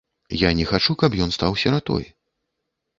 Я 0.41 0.49
не 0.59 0.65
хачу, 0.71 0.97
каб 1.05 1.19
ён 1.27 1.37
стаў 1.37 1.51
сіратой. 1.65 2.13